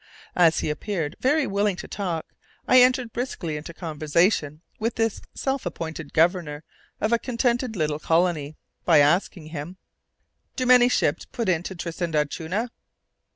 [0.35, 2.33] As he appeared very willing to talk,
[2.67, 6.63] I entered briskly into conversation with this self appointed Governor
[6.99, 9.77] of a contented little colony, by asking him,
[10.55, 12.71] "Do many ships put in to Tristan d'Acunha?"